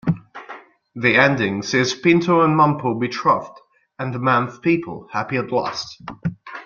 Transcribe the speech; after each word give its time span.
The 0.95 1.15
ending 1.15 1.61
sees 1.61 1.93
Pinto 1.93 2.41
and 2.41 2.57
Mumpo 2.57 2.99
betrothed, 2.99 3.59
and 3.99 4.11
the 4.11 4.17
Manth 4.17 4.59
people 4.63 5.07
happy 5.11 5.37
at 5.37 5.51
last. 5.51 6.01